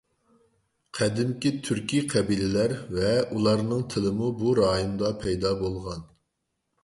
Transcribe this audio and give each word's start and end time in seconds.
قەدىمكى 0.99 1.49
تۈركىي 1.67 2.01
قەبىلىلەر 2.13 2.73
ۋە 2.95 3.11
ئۇلارنىڭ 3.35 3.85
تىلىمۇ 3.95 4.31
بۇ 4.41 4.55
رايوندا 4.63 5.15
پەيدا 5.25 5.55
بولغان. 5.63 6.01